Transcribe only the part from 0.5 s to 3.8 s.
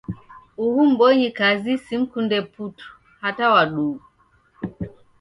Uhu mbonyikazi simkunde putu, hata wa